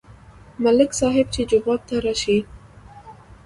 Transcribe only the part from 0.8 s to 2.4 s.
صاحب چې جومات ته راشي.